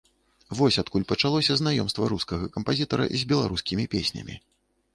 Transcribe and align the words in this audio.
Вось 0.59 0.77
адкуль 0.81 1.05
пачалося 1.11 1.57
знаёмства 1.59 2.09
рускага 2.15 2.49
кампазітара 2.57 3.05
з 3.19 3.31
беларускімі 3.35 3.89
песнямі. 3.93 4.35